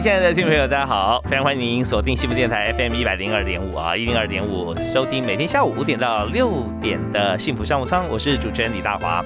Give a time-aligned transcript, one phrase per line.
[0.00, 9.24] 亲爱的听众朋友，大家好，非常欢迎您锁定幸福电台 FM 一百零二点五啊，一零二点五收听每天下午五点到六点的幸福商务舱，我是主持人李大华。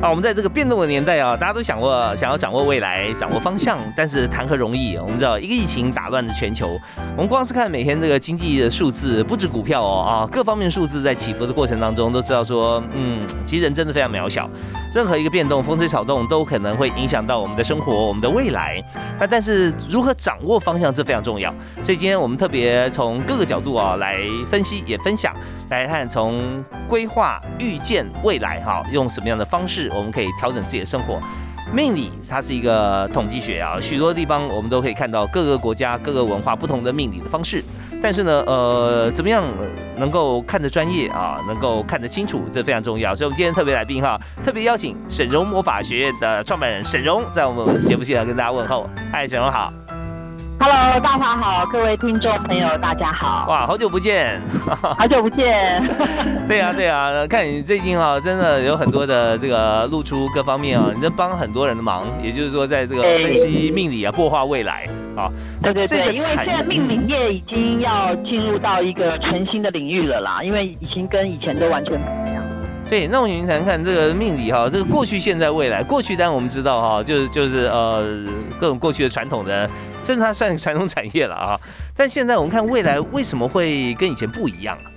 [0.00, 4.96] 啊，我们在这个变动的年代啊，大家都想过想要掌握未来、掌握方向，但是谈何容易？
[4.96, 6.80] 我们知道一个疫情打乱了全球，
[7.16, 14.48] 我们光是看每天这个经济的数字，不止股票哦啊，各方面数字在起伏的过程当中，都知道说，嗯，其实人真的非常渺小，
[14.94, 18.80] 任何一个变动、风吹草动都可能会影响到我们的生活、我们的未来。
[19.18, 21.52] 那但是如何掌握方向，这非常重要。
[21.82, 24.16] 所以今天我们特别从各个角度啊来
[24.48, 25.34] 分析，也分享。
[25.70, 31.20] 来看从规划预见未来哈，用什么样的方式我们可以调整自己的生活？
[31.70, 37.62] 命理它是一个统计学啊，许多地方我们都可以看到各个国家各个文化不同的命理的方式。
[38.00, 39.44] 但是呢，呃，怎么样
[39.98, 43.14] 能够看得专业啊，能够看得清楚，这非常重要。
[43.14, 48.88] 所以，我们今天特别来宾哈，特别邀请沈荣魔法学院的创办人沈荣，在我们节目现场跟大家问候。
[49.12, 49.70] 嗨，沈荣好。
[50.60, 53.46] Hello，大华好，各位听众朋友大家好。
[53.48, 55.80] 哇，好久不见，好久不见。
[56.48, 65.30] 对呀，对呀，看你最近啊，真的有很多的这个露出各方面啊，你在帮很多人的忙，也就是说，在这个分析命理啊，破化未来啊。
[65.62, 72.42] 对对对，因为现在命理业已经要进入到一个全新的领域了啦，因为已经跟以前都完全不一样。
[72.88, 75.84] 对，那我们谈看这个命理哈，这个过去、现在、未来。
[75.84, 78.04] 过去当然我们知道哈，就是就是呃，
[78.58, 79.70] 各种过去的传统的。
[80.08, 81.60] 这它算传统产业了啊，
[81.94, 84.88] 但现在我们看未来为什么会跟以前不一样啊？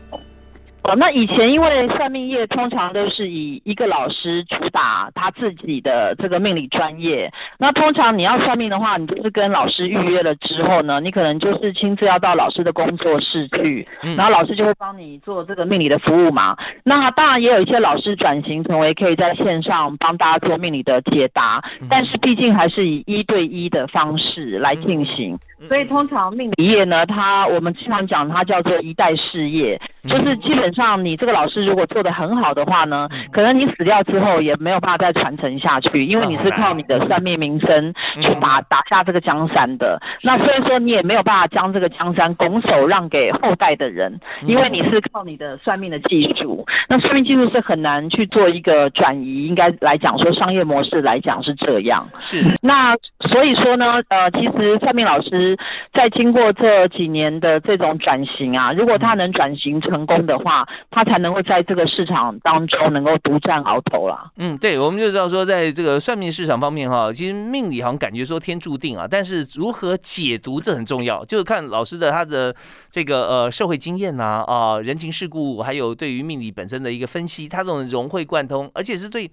[0.84, 13.88] 哦，那以前因为算命业通常都是以一个老师主打他自己的这个命理专业，那通常你要算命的话，你就是跟老师预约了之后呢，你可能就是亲自要到老师的工作室去，
[14.18, 16.58] 然后老师就会帮你做这个命理的服务嘛。
[16.84, 25.38] 那当然也有一些老师转型成为可以在线上帮大家做命理的解答，但是毕竟还是以一对一的方式来进行。
[25.68, 29.80] 所以通常命理业呢，它我们经常讲它叫做一代事业，
[30.10, 40.02] 就是基本上你这个老师如果做得很好的话呢，可能你死掉之后也没有办法再传承下去，因为你是靠你的算命名声去打打下这个江山的。
[40.24, 46.66] 那所以说你也没有办法将这个江山拱手让给后代的人，因为你是靠你的算命的技术。
[46.90, 52.08] 那算命技术是很难去做一个转移，应该来讲说商业模式来讲是这样。
[52.20, 52.44] 是。
[52.62, 52.96] 那
[53.32, 55.51] 所以说呢，呃，其实算命老师。
[55.94, 64.32] 在经过这几年的这种转型啊，如果他能转型成功的话，他才能够在这个市场当中能够独占鳌头啦。
[64.38, 72.56] 嗯，对，我们就知道说，在这个算命市场方面哈，其实命理好像感觉说天注定啊，但是如何解读这很重要，就是看老师的他的
[72.90, 79.30] 这个呃社会经验呐啊人情世故，还有对于命理本身的一个分析，他这种融会贯通，而且是对。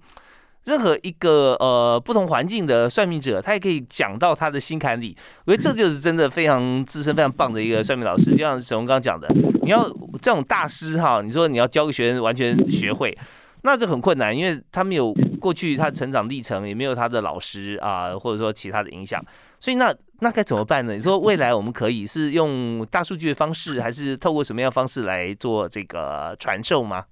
[0.69, 5.17] 任何一个呃不同环境的算命者，他也可以讲到他的心坎里。
[5.45, 8.29] 我觉得这就是真的非常资深、非常棒的一个算命老师。
[8.29, 9.27] 就像沈宏刚讲的，
[9.63, 9.83] 你要
[10.21, 13.17] 这种大师哈，你说你要教个学生完全学会，
[13.63, 19.19] 那就很困难，因为他没有过去他成长历程，也没有他的老师啊，或者说其他的影响。
[19.59, 20.93] 所以那那该怎么办呢？
[20.93, 27.05] 你说未来我们可以是用大数据的方式，还是透过什么样方式来做这个传授吗？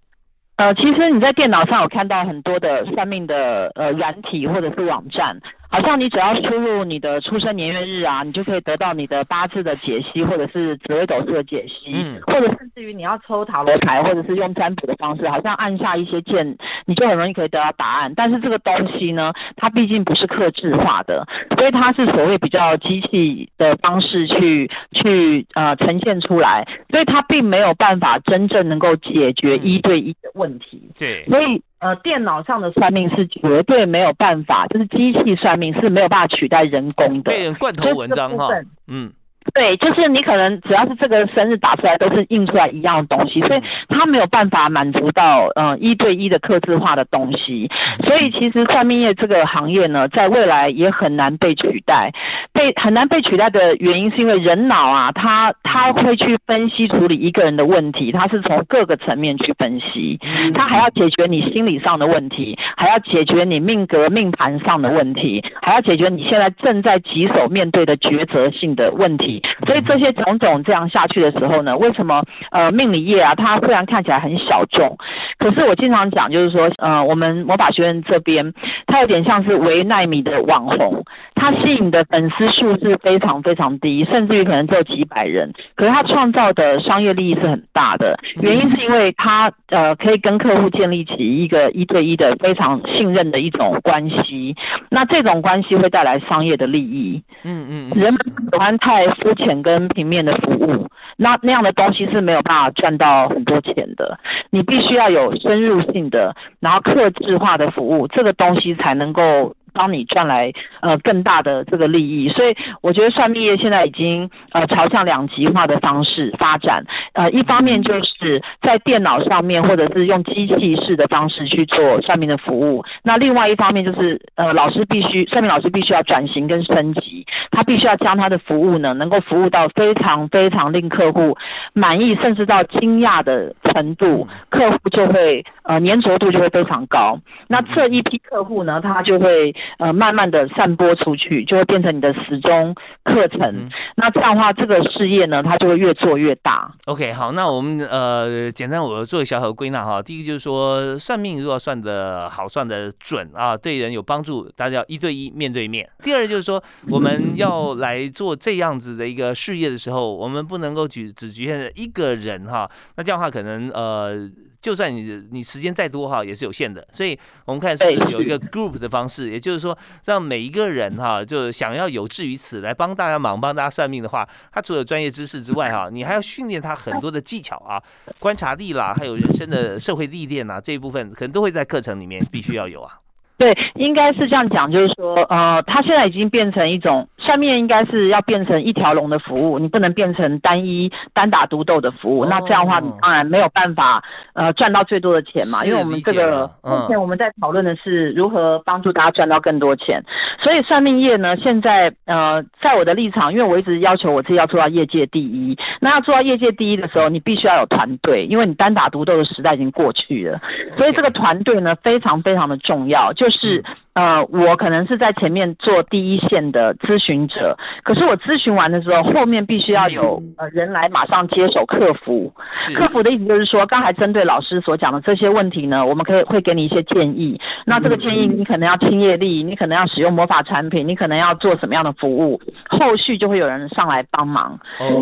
[0.57, 5.40] 呃，其实你在电脑上有看到很多的算命的呃软体或者是网站。
[5.69, 18.13] 好像你只要输入你的出生年月日啊，你就可以得到你的八字的解析，或者是紫微斗数的解析，嗯，或者甚至于你要抽塔罗牌，或者是用占卜的方式，好像按下一些键，你就很容易可以得到答案。
[18.15, 21.27] 但是这个东西呢，它毕竟不是克制化的，
[21.57, 30.92] 所以它是所谓比较机器的方式去去呃呈现出来，所以它并没有办法真正能够解决一对一的问题。
[30.98, 31.62] 对，所以。
[31.80, 37.32] 呃，电脑上的算命是绝对没有办法，就是机器算命是没有办法取代人工的。
[37.32, 38.50] 对，罐头文章哈，
[38.88, 39.14] 嗯。
[39.57, 47.68] 对，就是你可能只要是这个生日打出来，都是印出来一样的东西，所以它没有办法满足到呃一对一的刻字化的东西。
[48.06, 52.12] 所以其实算命业这个行业呢，在未来也很难被取代。
[52.54, 60.19] 被很难被取代的原因，是因为人脑啊，他他会去分析处理一个人的问题，他是从各个层面去分析，
[60.56, 69.44] 他还要解决你心理上的问题，还要解决你命格命盘上的问题，还要解决你现在正在棘手面对的抉择性的问题。
[69.66, 74.98] 所以这些种种这样下去的时候呢，为什么呃命理业啊，它虽然看起来很小众，
[75.38, 78.54] 可是我经常讲，就是说呃我们魔法学院这边，
[78.86, 81.04] 它有点像是维奈米的网红，
[81.38, 94.56] 它吸引的粉丝数是非常非常低，甚至于可能只有几百人，可是他创造的商业利益是很大的，原因是因为他呃可以跟客户建立起一个一对一的非常信任的一种关系，
[94.89, 97.22] 那这种关系会带来商业的利益。
[97.44, 98.18] 嗯嗯，人们
[98.51, 100.88] 喜欢太肤浅跟平面的服务，
[101.18, 104.18] 那那样的东西是没有办法赚到很多钱的。
[104.50, 109.56] 你必须要有深入性的，然后克制化的服务，这个东西才能够。
[109.77, 110.51] 帮你赚来
[110.81, 116.83] 呃更大的这个利益，所以我觉得算命业现在已经呃朝向两极化的方式发展。
[117.13, 131.38] 呃，一方面就是在电脑上面或者是用机器式的方式去做算命的服务，那另外一方面就是呃老师必须算命老师必须要转型跟升级，他必须要将他的服务呢能够服务到非常非常令客户
[131.74, 137.19] 满意，甚至到惊讶的程度，客户就会呃粘着度就会非常高。
[137.47, 139.53] 那这一批客户呢，他就会。
[139.80, 143.69] 呃，慢慢的散播出去，就会变成你的时钟课程。
[143.96, 146.72] 那这样的话，这个事业呢，它就会越做越大。
[146.86, 150.02] OK，好，那我们呃，简单我做一个小小的归纳哈。
[150.02, 155.88] 第一个就是说，算命如果算的好，算的准啊，对人有帮助，大家要一对一面对面。
[156.04, 162.70] 第二就是说，我们要来做这样子的一个事业的时候，我们不能够局只局限一个人哈。
[162.96, 164.30] 那这样的话，可能呃。
[164.68, 166.86] 就算你你时间再多哈，也是有限的。
[166.92, 177.81] 所以我们看是有一个 group 的方式，也就是说，让每一个人哈，就想要有志于此来帮大家忙、帮大家算命的话，他除了专业知识之外哈，你还要训练他很多的技巧啊、
[178.19, 183.00] 观察力啦，还有人生的社会历练啊，这一部分可能都会在课程里面必须要有啊。
[183.38, 187.07] 对，应该是这样讲，就是说，呃，它现在已经变成一种。
[187.28, 192.25] 下面应该是要变成一条龙的服务，你不能变成单一单打独斗的服务。
[192.25, 194.01] 那这样的话，你当然没有办法
[194.34, 195.66] 呃赚到最多的钱嘛。
[195.66, 200.01] 因为我们这个目前我们在讨论的是如何帮助大家赚到更多钱。
[200.48, 205.58] 所以算命业呢，现在呃，在我的立场，因为我一直要求我自己要做到业界第一。
[205.82, 210.40] 那要做到业界第一的时候，你必须要有团队，因为你单打独斗的时代已经过去了。
[210.78, 213.62] 所以这个团队呢，非常非常的重要，就是。
[213.98, 222.32] 呃，我可能是在前面做第一线的咨询者，可是我咨询完的时候，后面必须要有呃人来马上接手客服。
[222.76, 227.42] 客服的意思就是说，刚才针对老师所讲的这些问题呢，我们可以会给你一些建议。
[227.66, 232.40] 那这个建议，你可能要听业力，你可能要使用魔法产品，你可能要做什么样的服务，
[232.70, 234.60] 后续就会有人上来帮忙。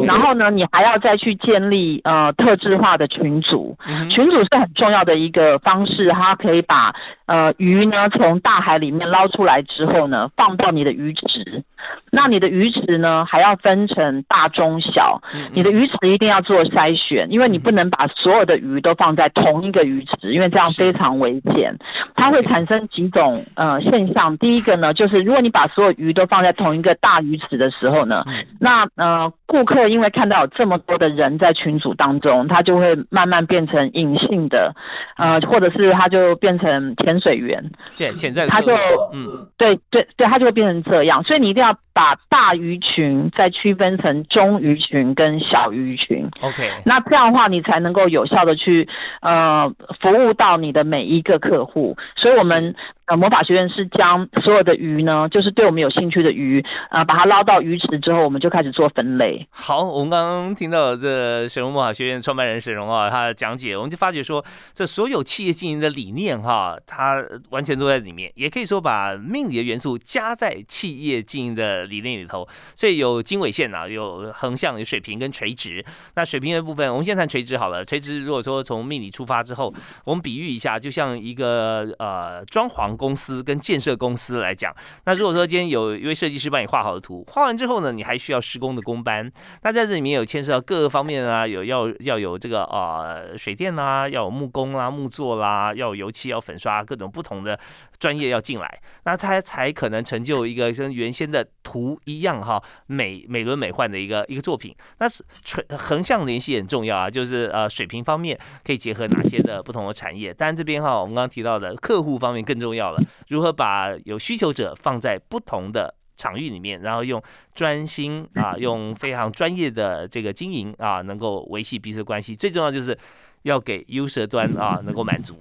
[0.08, 3.78] 然后呢，你还要再去建立呃特质化的群组，
[4.10, 6.96] 群组是很重要的一个方式，它可以把。
[7.25, 11.63] 呃，鱼呢从大海里面捞出来之后呢，放到你的鱼池。
[12.12, 15.22] 那你的鱼池呢，还要分成大、中、小。
[15.54, 21.77] 你的鱼池一定要做筛选，因为你不能把所有的鱼都放在同一个鱼池，因为这样非常危险。
[22.16, 24.38] 它会产生几种呃现象。
[24.38, 28.24] 第一个呢，就是如果你把所有鱼都放在同一个大鱼池的时候呢，
[28.60, 34.74] 那呃顾客因为看到有这么多的人在群组当中，他就会慢慢变成隐性的，
[35.18, 37.72] 呃，或者是他就变成潜水员。
[37.98, 38.74] 对，潜在他就
[39.13, 41.24] 嗯，对对对，他就会变成这样。
[41.24, 41.75] 所以你一定要。
[41.96, 48.86] 把大鱼群再区分成中鱼群跟小鱼群，OK，那这样的话你才能够有效的去
[49.22, 52.76] 呃服务到你的每一个客户，所以我们。
[53.08, 59.48] 呃，魔法学院是将所有的鱼呢，就是对我们有兴趣的鱼，呃，把它捞到鱼池之后，我们就开始做分类。
[59.52, 64.44] 好，我们刚刚听到这沈荣魔法学院创办人沈荣啊，他的讲解，我们就发觉说，
[64.74, 72.48] 这所有企业经营的理念哈，它完全都在里面，也可以说把命理的元素加在企业经营的理念里头。
[72.74, 75.86] 所以有经纬线啊，有横向，有水平跟垂直。
[76.16, 77.86] 那水平的部分，我们先谈垂直好了。
[77.86, 79.72] 垂直如果说从命理出发之后，
[80.06, 84.74] 我们比喻一下，就像一个呃装潢公司跟建设公司来讲，
[85.06, 89.32] 那如果说今天有一位设计师帮你画好的图，画完之后呢，你还需要施工的工班，
[89.64, 97.60] 那在这里面有牵涉到各个方面啊，有要要有这个啊水电啦，要有木工啦、木作啦，要有油漆、要粉刷，各种不同的
[98.00, 104.75] 专业要进来，那他才可能成就一个跟原先的图一样哈美美轮美奂的一个一个作品。
[105.00, 105.08] 那
[105.44, 110.34] 垂横向联系很重要啊，就是呃水平方面可以结合哪些的不同的产业。
[110.34, 117.22] 当然这边哈，我们刚刚提到的客户方面更重要了，如何把有需求者放在不同的场域里面，然后用
[117.54, 122.36] 专心啊，用非常专业的这个经营啊，能够维系彼此关系。
[122.36, 122.98] 最重要就是
[123.46, 125.34] 要给 user 端啊能够满足。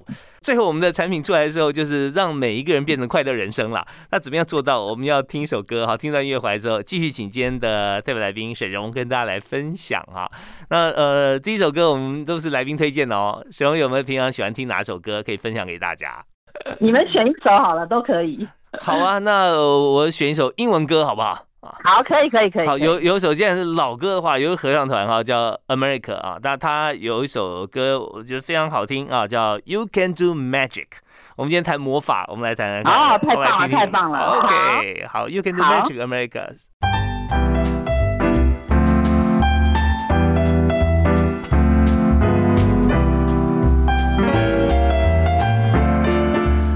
[0.42, 3.82] 最后我们的产品出来的时候，就是让每一个人变成快乐人生了。
[4.10, 4.78] 那怎么样做到？
[4.84, 10.30] 我们要听一首歌哈，听到音乐回来之后，继续请今天的特别来宾沈荣跟大家来分享哈。
[10.68, 13.42] 那呃，第一首歌我们都是来宾推荐的哦。
[13.50, 16.22] 沈荣有没有平常喜欢听哪首歌可以分享给大家？
[16.78, 18.46] 你们选一首好了，都可以。
[18.78, 21.46] 好啊，那我选一首英文歌好不好？
[21.84, 22.66] 好，可以，可以，可以。
[22.66, 30.86] 好，有有首既然是老歌的话，有个合唱团哈，叫 America 啊，那他有一首歌我觉得非常好听啊，叫 You Can Do Magic。
[31.36, 32.92] 我们今天谈魔法，我们来谈谈。
[32.92, 34.18] 哦，太棒了，太棒了。
[34.38, 36.93] OK，好，You Can Do Magic America。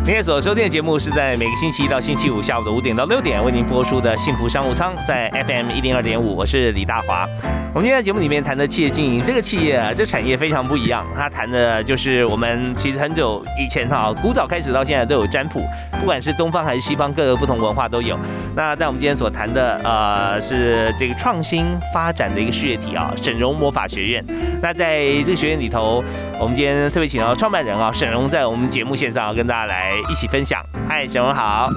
[0.09, 7.29] 今天所收听的节目是在每个星期一到星期五下午的五点到六点为您播出的幸福商务舱，在 FM 一零二点五，我是李大华。
[7.75, 11.07] 我们今天在节目里面谈的企业经营，这个企业啊，这产业非常不一样。
[11.15, 15.61] 它谈的就是我们其实很久以前哈，古早开始到现在都有占卜，
[16.01, 18.19] 不管是东方还是西方，各个不同文化都有。
[18.57, 24.25] 那在我们今天所谈的呃，是这个创新发展的一个事业体啊，沈荣魔法学院。
[24.63, 26.03] 那在这个学院里头，
[26.41, 29.98] 我们今天特别请到创办人啊，沈荣在我们节目线上跟大家来。
[30.11, 31.69] 一起分享，嗨，小荣好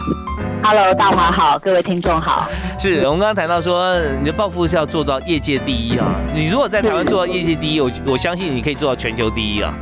[0.63, 2.47] ，Hello，大华好，各位听众好。
[2.79, 6.05] 是我们刚刚谈到说，你的抱负是要做到业界第一啊。
[6.33, 9.73] 你如果在台湾做到业界第一，我我相信你可以做到全球第一啊。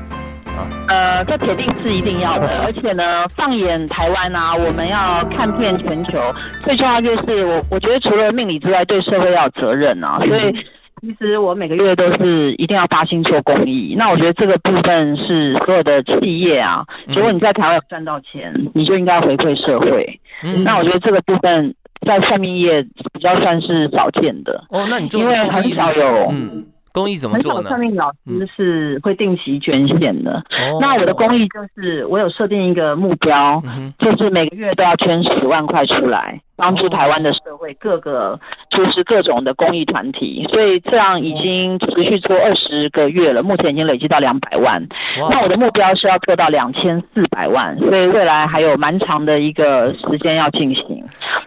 [0.87, 2.59] 呃，这铁定是一定要的。
[2.65, 6.19] 而且呢，放眼台湾啊，我们要看遍全球，
[6.63, 10.19] 最重要就是我我觉得除了命理之外，对社会要有责任啊。
[10.25, 10.53] 所以。
[11.01, 20.19] 其实我每个月都是一定要发心做公益，那我觉得这个部分是所有的企业啊，如果你在台湾赚到钱，你就应该回馈社会。
[20.63, 21.75] 那我觉得这个部分
[22.05, 22.81] 在算命业
[23.13, 24.63] 比较算是少见的。
[24.69, 26.33] 哦，那你做因为很少有。
[26.91, 27.57] 公益怎么做呢？
[27.57, 30.43] 很少算命老师是会定期捐献的。
[30.81, 33.61] 那我的公益就是我有设定一个目标，
[33.99, 38.39] 就是每个月都要捐十万块出来，帮助台湾的社会各个
[38.69, 40.45] 就是各种的公益团体。
[40.53, 44.85] 所以这样已经持续做二十个月了，目前已经累积到两百万。
[45.31, 51.03] 那我的目标是要做到两千四百万，所以未来还有蛮长的一个时间要进行。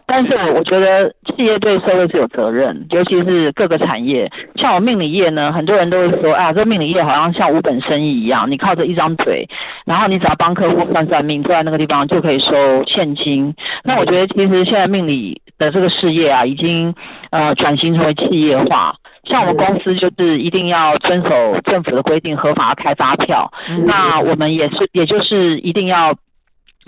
[0.06, 9.48] 但是我觉得企业对社会是有责任，尤其是各个产业，像我命理业呢，很多人都会说，啊，这命理业好像像无本生意一样，你靠着一张嘴，
[9.86, 13.54] 然后你只要帮客户算算命，坐在那个地方就可以收现金。
[13.84, 16.94] 那我觉得其实现在命理的这个事业啊，已经
[17.30, 23.52] 呃转型成为企业化，像我们公司就是一定要遵守政府的规定，合法开发票。
[23.86, 26.14] 那我们也是，也就是一定要。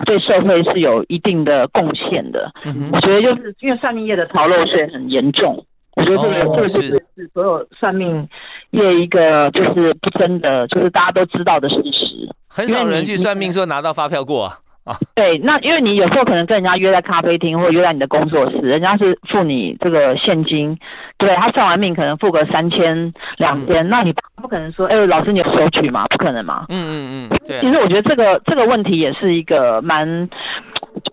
[0.05, 2.51] 对社会是有一定的贡献的，
[2.91, 6.81] 我觉得就是因为算命业的逃漏税很严重，我觉得这个这个是
[7.15, 8.27] 是所有算命
[8.71, 12.29] 业一个就是不争的，就是大家都知道的事实。
[12.49, 14.59] 很少人去算命说拿到发票过啊。
[14.85, 20.77] 啊，对，那因为你有时候可能跟人家约在咖啡厅，或者约在你的工作室，人家是付你这个现金，
[21.17, 26.05] 对他算完命可能付个三千两千，那你不可能说，哎，老师你有收取吗？
[26.09, 26.65] 不可能嘛。
[26.69, 27.59] 嗯嗯嗯，对。
[27.61, 30.29] 其实我觉得这个这个问题也是一个蛮，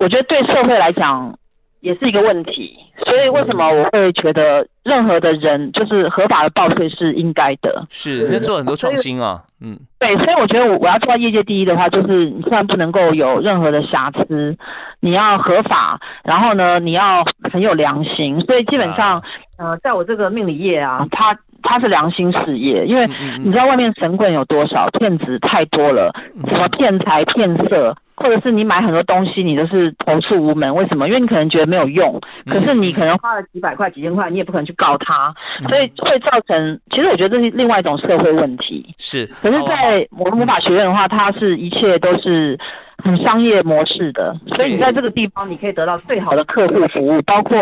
[0.00, 1.34] 我觉得对社会来讲
[1.82, 2.78] 也是一个问题。
[3.04, 7.84] 所以为什么我会觉得任何的人就是合法的报税是应该的？
[7.90, 9.42] 是，那做很多创新啊。
[9.60, 14.56] 嗯，对，所以我觉得我我要做到业界第一的话，就是你虽然不能够有任何的瑕疵，
[15.00, 18.40] 你要合法，然后呢，你要很有良心。
[18.46, 19.22] 所以基本上，
[19.58, 23.08] 呃，在我这个命理业啊，它它是良心事业，因为
[23.42, 26.14] 你知道外面神棍有多少，骗子太多了，
[26.48, 27.96] 什么骗财骗色。
[28.14, 31.08] 或者是你买很多东西，你都是投诉无门，为什么？
[31.08, 35.34] 因为你可能觉得没有用，可是你可能花了几百块、几千块，你也不可能去告他，
[35.68, 36.80] 所以会造成。
[36.90, 38.94] 其实我觉得这是另外一种社会问题。
[38.98, 42.58] 是，可是在我们魔法学院的话，它是一切都是
[43.02, 47.58] 很商业模式的，所以你在这个地方你可以得到最好的客户服务，包括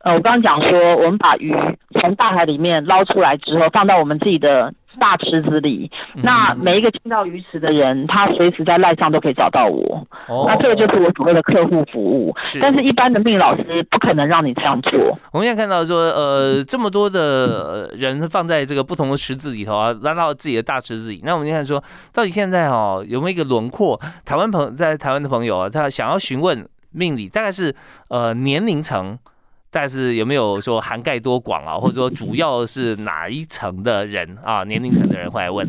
[0.00, 1.54] 呃，我刚刚讲说，我们把鱼
[2.00, 4.72] 从大海里面捞出来之后，放到我们自己的。
[4.98, 10.06] 大池子里，那每一个进到鱼池的人，他随时在赖上都可以找到我。
[10.26, 12.34] 哦那这个就是我所谓的客户服务。
[12.42, 14.98] 是但是，一般的命理老师不可能让你这样做。
[15.32, 21.20] 我们现在看到说，呃，这么多的呃人放在这个不同的池子里头啊，拉到自己的大池子里。
[21.24, 21.82] 那我们现在说，
[22.12, 24.00] 到底现在哦有没有一个轮廓？
[24.24, 27.74] 台湾朋在台湾的朋友啊，他想要询问命理，大概是
[28.08, 29.18] 呃年龄层，
[29.70, 35.68] 但是有没有说涵盖多广啊，或者说主要是哪一层的人啊，年龄层的人会来问？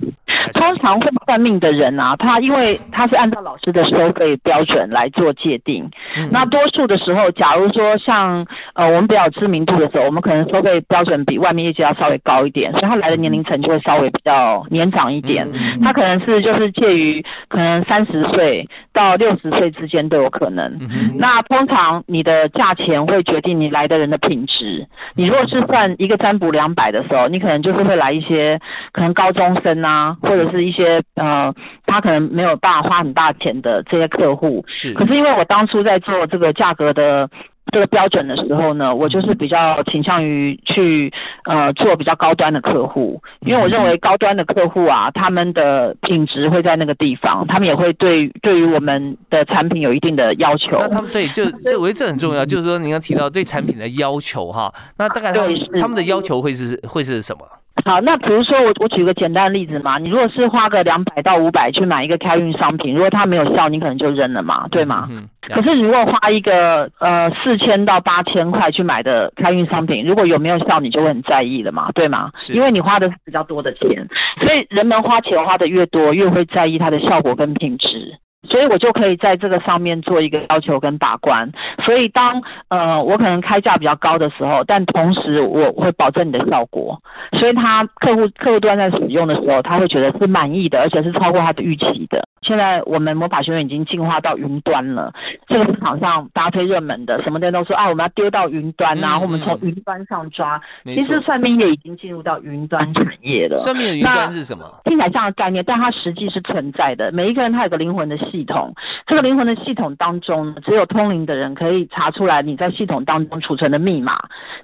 [0.54, 5.90] 通常会算命的人啊，他因为他是按照老师的收费标准来做界定。
[6.18, 15.48] 嗯那多数的时候，假如说像呃我们比较有知名度的时候，我们可能收费标准比外面业界要稍微高一点，所以他来的年龄层就会稍微比较年长一点。
[15.52, 20.80] 嗯他可能是就是介于可能三十岁到六十岁之间都有可能。
[21.16, 24.88] 那通常你的价钱会决定你来的人的品质。
[25.16, 28.60] 你如果是算一个占卜两百的时候，你可能就是会来一些
[28.92, 31.54] 可能高中生啊，或者是一些呃，
[31.86, 34.64] 他可能没有办法花很大钱的这些客户。
[34.68, 34.94] 是。
[34.94, 37.30] 可是因为我当初在做这个价格的
[37.72, 41.14] 这个标准的时候呢，我就是比较倾向于去
[41.46, 50.78] 呃做比较高端的客户，因为我认为高端的客户啊，他们的品质会在那个地方，他们也会对对于我们的产品有一定的要求。
[50.80, 57.46] 那他们对，就这我觉得这很重要，就是说您刚提到对产品的要求哈，那大概他们他们的要求会是会是什么？
[57.86, 65.08] 好，那比如说我我举个简单的例子嘛，你如果是花个两百到五百去买一个开运商品，如果它没有效，你可能就扔了嘛，对吗？
[65.10, 72.32] 嗯，可是如果花一个呃四千到八千块去买的开运商品，如果有没有效，你就会很在意了嘛，对吗？
[72.36, 74.08] 是因为你花的是比较多的钱，
[74.46, 78.18] 所以人们花钱花的越多，越会在意它的效果跟品质。
[78.50, 81.52] 所以我就可以在这个上面做一个要求跟把关。
[81.86, 87.02] 所以当呃我可能开价比较高的时候，但同时我会保证你的效果，
[87.40, 92.28] 所以他客户客户端在使用的时候，他会觉得是满意的，而且是超过他的预期的。
[92.42, 95.14] 现在我们魔法学院已经进化到云端了，
[95.48, 100.60] 这个市场上大家最热门的，什么的都说啊，我们要丢到云端啊，嗯或我们从嗯云端上抓。
[100.84, 101.22] 其实。
[101.22, 103.60] 算命也已经进入到云端产业了。
[103.60, 104.66] 算命的云端是什么？
[104.86, 107.12] 听起来像个概念，但它实际是存在的。
[107.12, 108.74] 每一个人他有个灵魂的系统，
[109.08, 114.18] 这个灵魂的系统当中，只有通灵的人可以查出来你在系统当中储存的密码。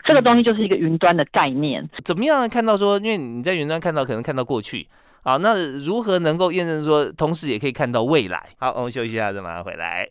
[0.05, 1.87] 这个东西就是一个云端的概念。
[2.05, 4.87] 怎么样看到说，因为你在云端看到可能看到过去
[5.23, 8.41] 啊，那如何能够验证说，同时也可以看到未来？
[8.59, 10.07] 好，我们休息一下，再马上回来。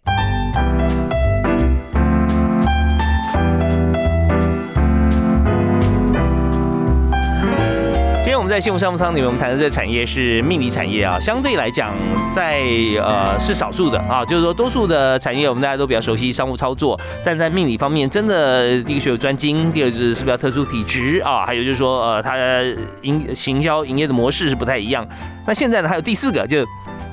[8.48, 11.92] 在幸福商务舱里面，我们谈的这个产业是命理产业啊，相对来讲，
[12.32, 12.62] 在
[12.98, 22.36] 呃是少数的啊，就是说多数的产业我们大家都比较熟悉商务操作，但在命理方面，真的第一个是有专精，第二个是是不是要特殊体质啊，还有就是说呃它
[23.02, 25.06] 营行销营业的模式是不太一样。
[25.46, 26.64] 那现在呢，还有第四个就。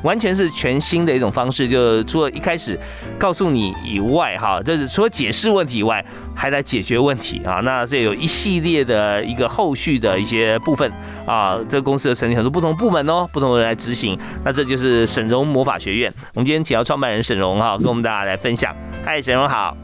[0.04, 2.80] 完全是全新的一种方式，就除了一开始
[3.18, 7.60] 告诉你以外，哈，就是除了解释问题以外，还来解决问题啊。
[7.64, 10.92] 那这有一系列的一个后续的一些部分
[11.26, 14.18] 啊，这个公司的成立很多不同部门哦，不同人来执行。
[14.44, 16.14] 那这就是沈荣魔法学院。
[16.34, 18.76] 我们今天请到创办人沈荣哈，跟我们大家来分享。
[19.06, 19.76] 嗨，沈荣好。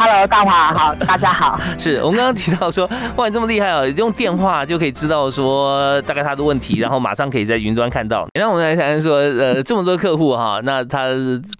[0.00, 1.58] Hello，大华好， 大家好。
[1.76, 8.28] 是我们刚刚提到说，哇，你这么厉害哦，用电话就可以知道说大概他的问题，然后马上可以在云端看到。
[8.32, 11.08] 那我们来谈谈说，呃，这么多客户哈，那他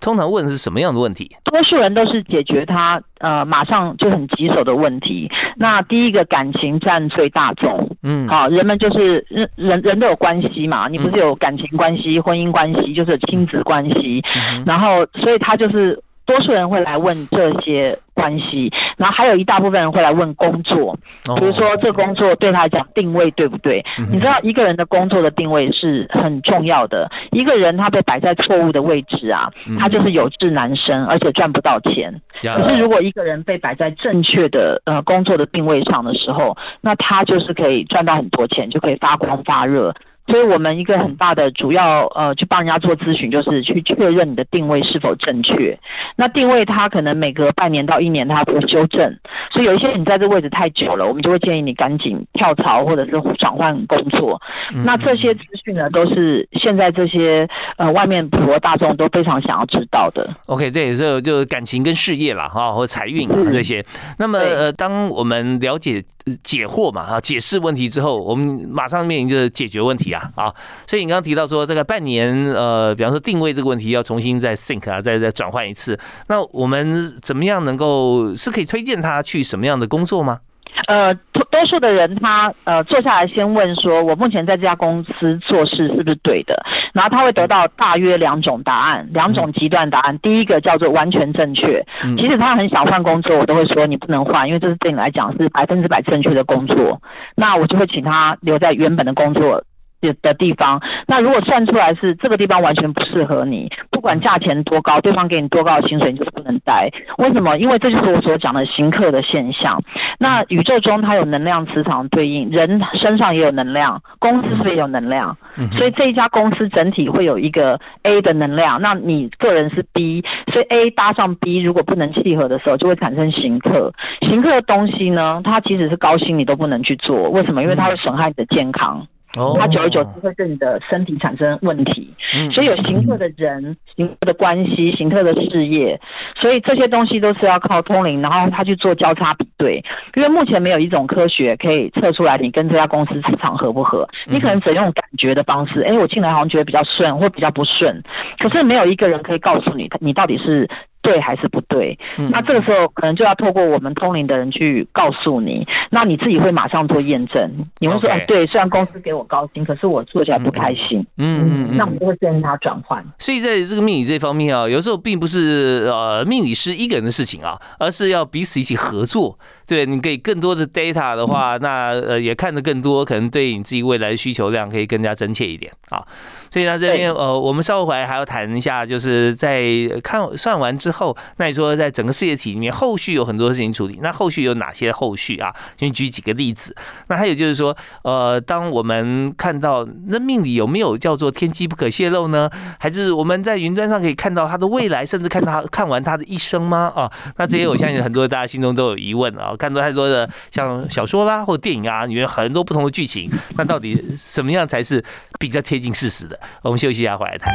[0.01, 1.29] 通常问的是什么样的问题？
[1.45, 5.29] 多数人都是解决他呃马上就很棘手的问题。
[5.57, 20.95] 那第一个感情占最大宗，嗯，好、人们就是人人人都有关系嘛，你不是有感情关系、婚姻关系，就是有亲子关系，嗯然后所以他就是多数人会来问这些关系，然后还有一大部分人会来问工作，
[21.39, 23.83] 比如说这工作对他来讲定位对不对？
[24.11, 32.21] 你知道一个人的工作的定位是很重要的，一个人他被摆在错误的位置啊，嗯他就是有志难伸，而且赚不到钱。
[32.43, 39.95] 呀可是如果一个人被摆在正确的呃工作的定位上的时候，那他就是可以赚到很多钱，就可以发光发热。
[40.29, 45.79] 所以我们一个很大的主要呃，去帮人家做咨询，就是去确认你的定位是否正确。
[46.17, 49.17] 那定位它可能每隔半年到一年它会修正，
[49.53, 54.41] 所以有一些你在这位置太久了，我们就会建议你赶紧跳槽或者是转换工作。
[54.75, 60.29] 嗯那这些资讯呢，都是现在这些呃外面普罗大众都非常想要知道的。
[60.47, 63.85] OK，对，所以就感情跟事业啦，哈，或财运啊嗯这些。
[64.19, 70.55] 那么呃，当我们了解呃解惑嘛，啊，解释问题之后，我们马上面临着解决问题啊，啊。
[70.87, 75.99] 所以你刚刚提到说，这个半年呃，比方说定位这个问题要重新再 think 啊，再再转换一次。
[76.29, 80.41] 那我们怎么样能够是可以推荐他去什么样的工作吗？
[80.87, 86.63] 呃，多多数的人他呃坐下来先问说，我目前在这家公司做事是不是对的？
[86.93, 90.19] 然后他会得到大约两种答案，两种极端答案。
[90.21, 91.85] 第一个叫做完全正确，
[92.17, 97.01] 其实他很想换工作，我都会说你不能换，因为这是对你来讲是百分之百正确的工作。
[97.35, 99.63] 那我就会请他留在原本的工作。
[100.01, 106.91] 的的地方，那如果算出来是这个地方完全不适合你，不管价钱多高，对方给你多高的薪水，你就是不能待。
[107.19, 107.57] 为什么？
[107.59, 109.83] 因为这就是我所讲的行客的现象。
[110.19, 115.37] 那宇宙中它有能量磁场对应，人身上也有能量，公司是不是也有能量？
[115.73, 123.93] 所以这一家公司整体会有一个 A 的能量，那你个人是 B，所以 A 搭上 B，如果不能契合的时候，就会产生行客。
[124.21, 127.63] 行客的东西呢，它其实是高薪你都不能去做，为什么？
[127.63, 129.07] 因为它会损害你的健康。
[129.33, 132.15] 它久而久之会对你的身体产生问题，
[132.53, 136.01] 所以有行特的人、行特的关系、行特的事业，
[136.41, 139.85] 所以这些东西都是要靠通灵，然后他去做交叉比对。
[140.15, 148.03] 因为目前没有一种科学可以测出来你跟这家公司磁场合不合，你可能只用感觉的方式，哎，我进来好像觉得比较顺，或比较不顺，
[148.39, 150.69] 可是没有一个人可以告诉你，你到底是。
[151.09, 151.99] 对还是不对？
[152.31, 157.51] 那这个时候可能就要透过我们通灵的人去告诉你，那你自己会马上做验证。
[157.79, 161.07] 你会说，哎，对，虽然公司给我高薪，可是我做起来不开心。
[161.17, 163.03] 嗯嗯，那我们就会建议他转换。
[163.19, 169.39] 所以在这个命理这方面啊，有时候并不是呃命理师一个人的事情啊，而是要彼此一起合作。
[169.69, 176.03] 对你给更多的 data 的话，那呃也看得更多，可能对你自己未来的需求量可以更加真切一点啊。
[176.51, 179.63] 所以呢，这边呃，我们稍后回来还要谈一下，就是在
[180.03, 185.55] 看算完之后，那你说在整个事业体里面，后续有很多事情处理，那后续有哪些后续啊？
[185.77, 186.75] 先举几个例子。
[187.09, 192.51] 那还有就是说，呃，当我们看到那命里有没有叫做天机不可泄露呢？
[192.81, 196.91] 还是我们在云端上可以看到他的未来，甚至看他看完他的一生吗？
[196.97, 199.55] 啊，那这些我相信很多大家心中都有疑问啊。
[199.59, 205.05] 看到太多的像小说啦或电影啊，里面很多不同的剧情， 那到底什么样才是
[205.39, 206.39] 比较贴近事实的？
[206.63, 207.53] 我们休息一下，回来谈。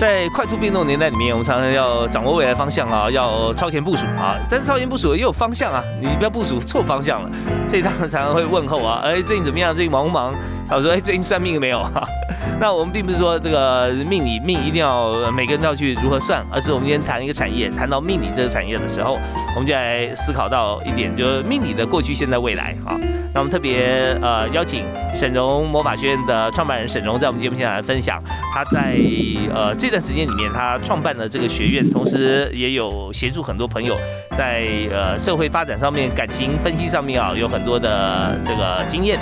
[0.00, 4.36] 在在快速变动年代里面，我们常常要掌握未来方向啊，要超前部署啊。
[4.50, 7.30] 但是超前部署也有方向啊，你不要部署错方向了。
[7.70, 9.74] 所以他们常常会问候啊， 哎，最近怎么样？
[9.74, 10.34] 最近忙不忙？
[10.68, 11.82] 他说，哎，最近算命了没有？
[12.60, 19.18] 那我们并不是说这个命理命一定要每个人都要去如何算，而是我们今天谈一个产业，谈到命理这个产业的时候，
[19.54, 22.94] 我们就来思考到一点，就是命理的过去、现在、未来啊。
[23.32, 28.20] 那我们特别呃邀请沈荣魔法学院的创办人沈荣在我们节目现场来分享，
[28.52, 28.96] 他在
[29.54, 33.96] 呃这段时时间里面，他创办了这个学院，同时也有协助很多朋友
[34.36, 39.16] 在呃社会发展上面、感情分析上面啊，有很多的这个经验。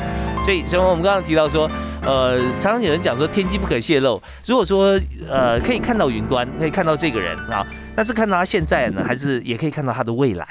[0.47, 1.71] 所以，所以我们刚刚提到说，
[2.03, 4.19] 呃，常常有人讲说天机不可泄露。
[4.47, 4.99] 如果说
[5.29, 10.47] 呃可以看到云端，可以看到这个人啊，那是看到他现在呢，还是也可以看到他的未来？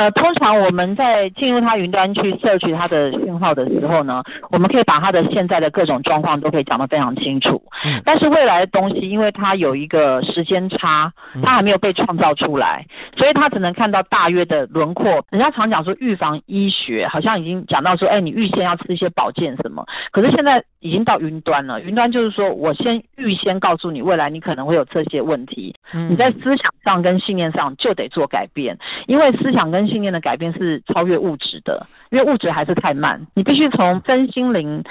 [0.00, 7.62] 呃，通常我们在进入它云端去摄取它的讯号的时候呢，我们可以把它的现在的各种状况都可以讲得非常清楚。
[7.84, 8.00] 嗯。
[8.02, 12.86] 但是未来的东西，因为它有一个时间差，它还没有被创造出来，
[13.18, 15.22] 所以它只能看到大约的轮廓。
[15.28, 19.84] 人家常讲说预防医学，好像已经讲到说，哎，你预先要吃一些保健什么。
[20.12, 25.74] 可是现在已经到云端了，云端就是说我先预先告诉你未来你可能会有这些问题。
[25.92, 26.10] 嗯。
[26.10, 33.26] 你在思想上跟信念上就得做改变，因为思想跟信念的改变是超越物质的，因为物质还是太慢。
[33.34, 34.82] 你必须从身心灵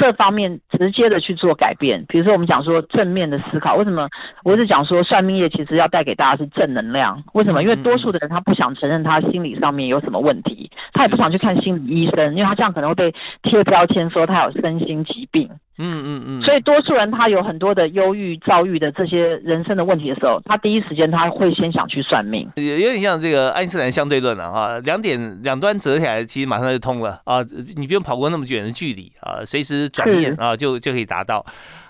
[0.00, 2.04] 这方面直接的去做改变。
[2.08, 4.08] 比如说，我们讲说正面的思考，为什么
[4.42, 7.22] 我是讲说算命业其实要带给大家是正能量？
[7.34, 7.62] 为什么？
[7.62, 15.35] 因为多数的人他不想承认他心理上面有什么问题，他也不想去看心理医生，因为他这样可能会被贴标签说他有身心疾病。
[15.78, 27.20] 嗯嗯嗯，所以多数人他有很多的忧郁、躁郁的这些人生的问题的时候，他第一时间他会先想去算命，有有点像这个爱因斯坦相对论了啊，两点两端折起来，其实马上就通了。
[27.24, 27.44] 啊，
[27.76, 31.44] 你不用跑过那么远的距离啊，随时转念啊就就可以达到。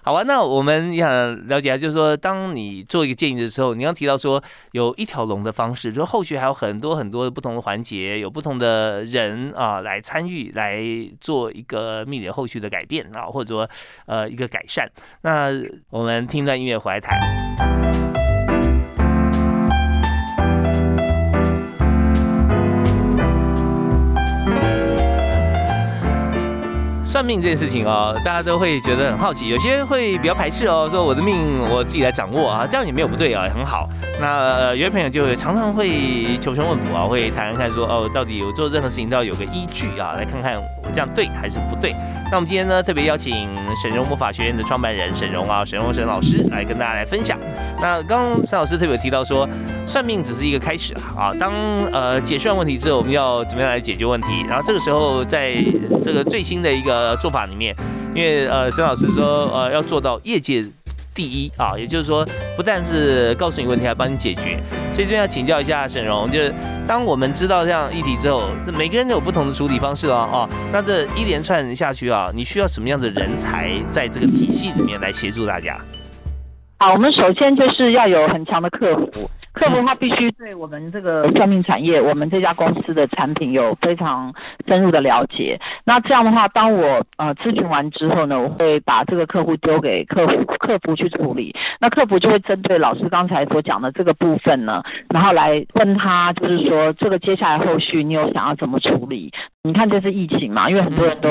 [0.06, 4.40] 好啊，那我们想了解啊，就是说，当你做一个建议的时候，你刚提到说
[4.70, 10.80] 有一条龙的方式，就后续还有很多很多不同的环节，有不同的人啊来参与，来
[11.20, 13.68] 做一个命理后续的改变啊，或者说
[14.06, 14.88] 呃一个改善。
[15.22, 15.50] 那
[15.90, 18.25] 我们听段音乐回来谈。
[27.16, 33.88] 算命这件事情哦，大家都会觉得很好奇，有些会比较排斥哦，说我的命我自己来掌握啊，这样也没有不对啊，很好。
[34.20, 41.94] 那有些朋友就常常会求神问卜啊，会谈谈看说哦，到底有做任何事情都要有个依据啊，来看看我这样对还是不对。
[42.28, 43.48] 那我们今天呢，特别邀请
[43.80, 47.38] 沈荣魔法学院的创办人沈荣啊，沈荣沈老师来跟大家来分享。
[47.80, 49.48] 那刚刚沈老师特别提到说，
[49.86, 51.52] 算命只是一个开始啊，当
[51.92, 54.28] 呃解释完问题之后，我们要怎么样来解决问题？
[54.48, 55.54] 然后这个时候，在
[56.02, 57.74] 这个最新的一个做法里面，
[58.12, 60.64] 因为呃沈老师说，呃要做到业界。
[61.16, 62.24] 第一啊，也就是说，
[62.56, 64.60] 不但是告诉你问题，还帮你解决。
[64.92, 66.52] 所以，就要请教一下沈荣，就是
[66.86, 70.28] 当我们知道这样议题之后，这每个人都有不同的处理方式哦。
[70.30, 75.78] 哦，那这一连串下去啊，你需要什么样的人才在这个体系里面来协助大家？
[76.78, 79.30] 好，我们首先就是要有很强的客服。
[79.56, 84.34] 客服他必须对我们这个算命产业，我们这家公司的产品有非常
[84.68, 85.58] 深入的了解。
[85.82, 91.56] 那这样的话，当我呃咨询完之后呢，我会把这个客户丢给客服客服去处理。
[91.80, 99.32] 那客服就会针对老师刚才所讲的这个部分呢，然后来问他，就是说这个接下来后续你有想要怎么处理？
[99.66, 101.28] 你看这次疫情嘛，因为很多人都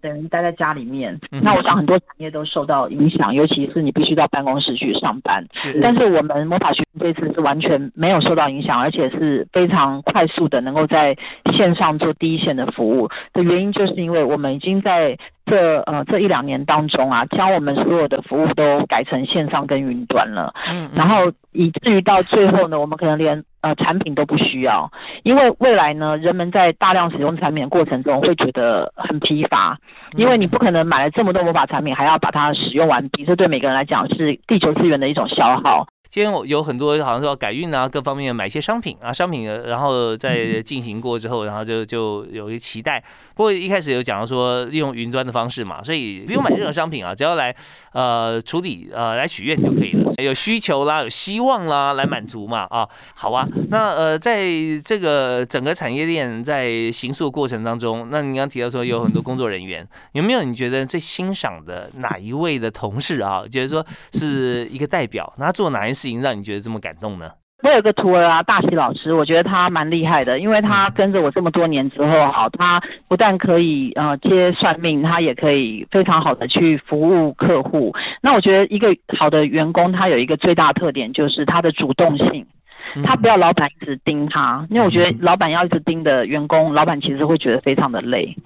[0.00, 5.46] 等于待在家里面，那我想很多产业都受到影响，尤其是你必须到办公室去上班。
[5.80, 11.16] 但是我们魔法学院这次是完全没有受到影响，而且是非常快速的能够在
[11.54, 13.08] 线上做第一线的服务。
[13.32, 15.16] 的原因，就是因为我们已经在
[15.46, 20.52] 这呃这一两年当中啊，将我们所有的服务都改成线上跟云端了。
[20.70, 24.90] 嗯，然后以至于到最后呢，我们可能连呃产品都不需要，
[25.22, 29.78] 因为未来呢，人们在大量使用产品的过程中会觉得很疲乏，
[30.16, 35.86] 因为你不可能买了这么多魔法产品还要把它使用完毕，这对每个人来讲是地球资源的一种消耗。
[36.10, 43.02] 今天我有很多好像说改运啊，各方面买一些商品啊，商品然后再进行过之后，然后就就有一些期待。
[43.34, 47.54] 不过一开始有讲到说利用云端的方式嘛，所以不用买任何商品啊，只要来
[47.92, 50.12] 呃处理呃来许愿就可以了。
[50.22, 53.46] 有需求啦，有希望啦，来满足嘛啊，好啊。
[53.68, 54.46] 那呃在
[54.84, 63.42] 这个整个产业链在行塑过程当中，那你刚刚提到说有很多工作人员，有没有你觉得最欣赏的哪一位的同事啊？
[63.50, 67.30] 觉得说是一个代表，那他做哪件事情让你觉得这么感动呢？
[67.62, 77.94] 我有个徒儿啊，大喜老师，我觉得他蛮厉害的，因为他跟着我这么多年之后，好，他不但可以呃接算命，他也可以非常好的去服务客户。
[78.20, 82.46] 那我觉得一个好的员工，他有一个最大特点就是他的主动性。
[83.04, 88.36] 他不要老板一直盯他，因为我觉得老板要一直盯的员工，老板其实会觉得非常的累。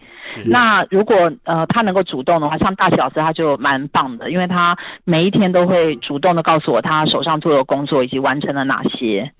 [0.44, 9.32] 那如果呃他能够主动的话，像大喜老师他就蛮棒的，因为他每一天都会主动的告诉我他手上做的工作以及完成了哪些。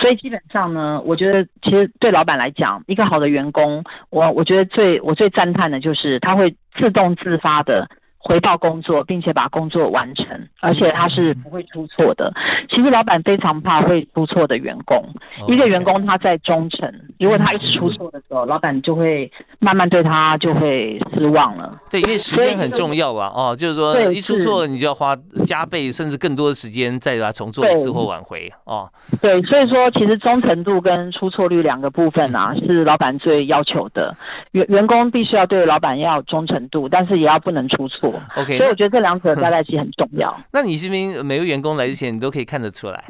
[0.00, 7.88] 所以基本上呢，我觉得其实对老板来讲，一个好的员工，我我觉得最我最赞叹的就是他会自动自发的。
[8.24, 10.26] 回报工作，并且把工作完成，
[10.60, 12.32] 而且他是不会出错的。
[12.70, 15.04] 其实老板非常怕会出错的员工。
[15.48, 21.80] 一个员工他在忠诚，如果他一直出错的时候，老板就会慢慢对他就会失望了。
[21.90, 23.30] 对，因为时间很重要啊。
[23.34, 28.50] 哦，就是说一出错，你就要花加倍甚至更多的时间再把它重做一次或挽回。
[28.64, 28.88] 哦，
[29.20, 34.16] 对，所以说其实忠诚度跟出错率两个部分啊，是老板最要求的。
[34.52, 38.11] 员员工必须要对老板要忠诚度，但是也要不能出错。
[38.36, 40.34] OK，所以我觉得这两者加在一起很重要。
[40.52, 43.04] 那你是不是每个员工来之前，你都可以看得出来，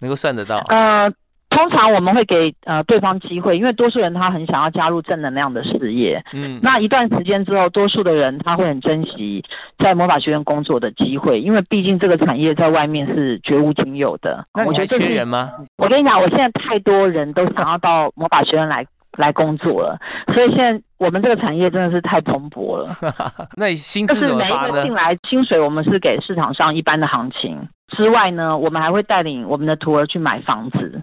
[0.00, 0.58] 能够算得到？
[0.68, 1.10] 呃，
[1.50, 6.22] 通常我们会给呃对方机会，因为多数人他很想要加入正能量的事业。
[6.32, 9.42] 嗯，那一段时间之后，多数的人他会很珍惜
[9.82, 14.46] 在魔法学院工作的机会，因为毕竟这个产业在外面是绝无仅有的。
[14.54, 15.52] 那你觉得缺人吗？
[15.78, 18.86] 我跟你讲，我现在太多人都想要到魔法学院来。
[19.18, 19.98] 来工作了，
[20.32, 22.96] 所以现在我们这个产业真的是太蓬勃了。
[23.58, 24.82] 那薪资怎么发呢？
[24.82, 31.02] 进来薪水我们是给市场上一般的行情之外呢，我们还会带领我们的徒儿去买房子。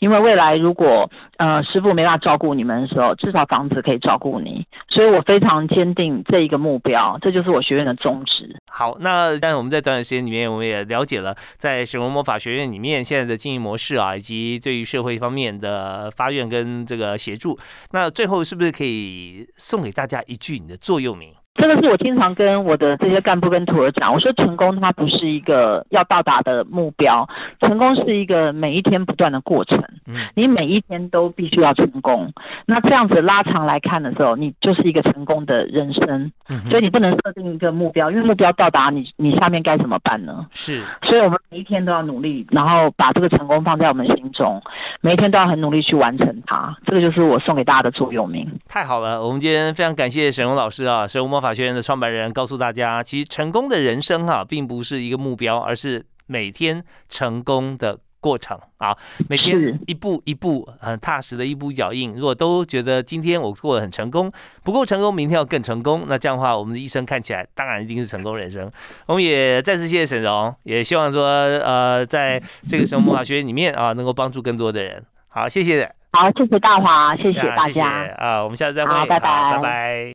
[0.00, 8.56] 因为未来如果呃师傅没办法照顾你们的时候，至少房子可以照顾你，所以我非常坚定这一个目标，这就是我学院的宗旨。
[8.66, 17.58] 好，那但是我们在短短时间里面，我们也了解了在神龙魔法学院里面现在的经营模式啊，以及对于社会方面的发愿跟这个协助。
[17.92, 21.32] 那最后是不是可以送给大家一句你的座右铭？
[21.58, 27.28] 这个是我经常跟我的这些干部跟徒儿讲，我说成功它不是一个要到达的目标，
[27.60, 29.82] 成功是一个每一天不断的过程。
[30.08, 32.32] 嗯，你每一天都必须要成功。
[32.66, 36.30] 那这样子拉长来看的时候，你就是一个成功的人生。
[36.48, 40.46] 嗯，所以你不能设定一个目标，因为目标到达，你你下面该怎么办呢？
[40.52, 44.62] 是，所以我们每一天都要努力，然后把这个成功放在我们心中，
[45.00, 46.76] 每一天都要很努力去完成它。
[46.86, 48.48] 这个就是我送给大家的座右铭。
[48.68, 51.48] 太好了，我们今天非常感谢沈荣老师啊，沈荣魔法。
[51.48, 58.00] 法学院的创办人告诉大家，其实成功的人生哈，并不是一个目标，而是每天成功的。
[58.28, 58.94] 过程啊，
[59.26, 62.12] 每天一步一步很踏实的一步脚印。
[62.14, 64.30] 如果都觉得今天我过得很成功，
[64.62, 68.70] 不够成功，明天要更成功，那这样的话，我们的一生看起来当然一定是成功人生。
[69.06, 75.02] 我们也再次谢谢沈荣，也希望说呃，在这个生活法学院里面啊，能够帮助更多的人。
[75.28, 75.90] 好，谢谢。
[76.12, 77.88] 好，谢谢大华，谢谢大家
[78.18, 80.06] 啊，我们下次再会，拜拜，拜拜。